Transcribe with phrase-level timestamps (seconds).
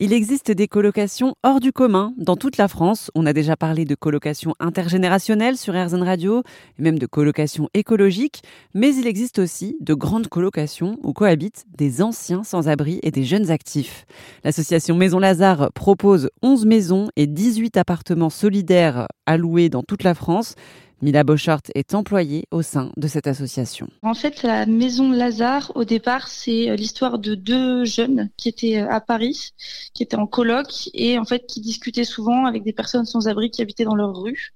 [0.00, 3.10] Il existe des colocations hors du commun dans toute la France.
[3.16, 6.44] On a déjà parlé de colocation intergénérationnelle sur RZN Radio,
[6.78, 8.42] et même de colocation écologique,
[8.74, 13.50] mais il existe aussi de grandes colocations où cohabitent des anciens sans-abri et des jeunes
[13.50, 14.06] actifs.
[14.44, 20.54] L'association Maison Lazare propose 11 maisons et 18 appartements solidaires alloués dans toute la France.
[21.00, 23.88] Mila Bochart est employée au sein de cette association.
[24.02, 28.78] En fait, la maison Lazare, au départ, c'est euh, l'histoire de deux jeunes qui étaient
[28.78, 29.50] euh, à Paris,
[29.94, 33.50] qui étaient en coloc et en fait qui discutaient souvent avec des personnes sans abri
[33.50, 34.54] qui habitaient dans leur rue.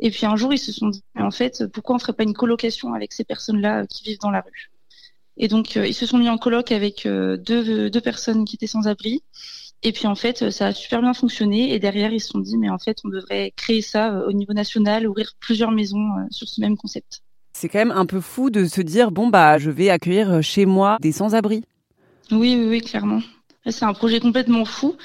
[0.00, 2.34] Et puis un jour, ils se sont dit, en fait, pourquoi on ferait pas une
[2.34, 4.70] colocation avec ces personnes-là euh, qui vivent dans la rue?
[5.36, 8.86] Et donc, ils se sont mis en coloc avec deux, deux personnes qui étaient sans
[8.86, 9.24] abri.
[9.86, 11.74] Et puis en fait, ça a super bien fonctionné.
[11.74, 14.32] Et derrière, ils se sont dit, mais en fait, on devrait créer ça euh, au
[14.32, 17.20] niveau national, ouvrir plusieurs maisons euh, sur ce même concept.
[17.52, 20.40] C'est quand même un peu fou de se dire, bon, bah, je vais accueillir euh,
[20.40, 21.62] chez moi des sans-abri.
[22.30, 23.20] Oui, oui, oui, clairement.
[23.66, 24.96] C'est un projet complètement fou.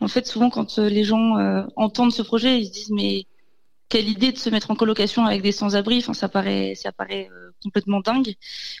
[0.00, 1.34] En fait, souvent, quand les gens
[1.74, 3.26] entendent ce projet, ils se disent, mais
[3.88, 5.98] quelle idée de se mettre en colocation avec des sans-abri.
[5.98, 7.28] Enfin, ça paraît, ça paraît
[7.62, 8.34] complètement dingue.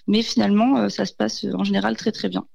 [0.06, 2.46] Mais finalement, ça se passe en général très, très bien.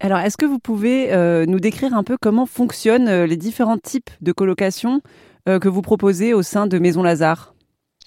[0.00, 3.78] Alors, est-ce que vous pouvez euh, nous décrire un peu comment fonctionnent euh, les différents
[3.78, 5.00] types de colocation
[5.48, 7.54] euh, que vous proposez au sein de Maison Lazare?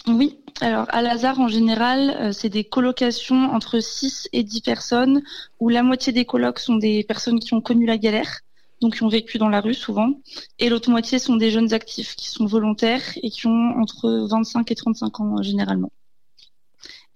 [0.06, 5.22] Oui, alors à Lazare en général, c'est des colocations entre 6 et 10 personnes
[5.60, 8.40] où la moitié des colocs sont des personnes qui ont connu la galère,
[8.80, 10.12] donc qui ont vécu dans la rue souvent,
[10.58, 14.70] et l'autre moitié sont des jeunes actifs qui sont volontaires et qui ont entre 25
[14.70, 15.90] et 35 ans généralement.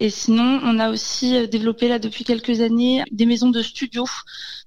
[0.03, 4.03] Et sinon, on a aussi euh, développé là depuis quelques années des maisons de studio,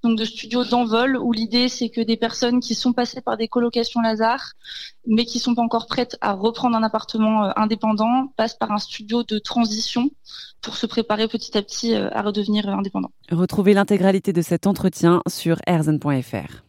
[0.03, 3.47] donc de studios d'envol, où l'idée c'est que des personnes qui sont passées par des
[3.47, 4.53] colocations Lazare,
[5.07, 8.79] mais qui sont pas encore prêtes à reprendre un appartement euh, indépendant, passent par un
[8.79, 10.09] studio de transition
[10.63, 13.11] pour se préparer petit à petit euh, à redevenir indépendant.
[13.31, 16.66] Retrouvez l'intégralité de cet entretien sur erzen.fr.